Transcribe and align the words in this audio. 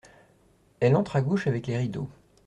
Elle 0.79 0.95
entre 0.95 1.15
à 1.15 1.21
gauche 1.21 1.45
avec 1.45 1.67
les 1.67 1.77
rideaux. 1.77 2.09